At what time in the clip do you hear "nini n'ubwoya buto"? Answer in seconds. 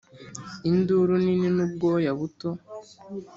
1.23-2.49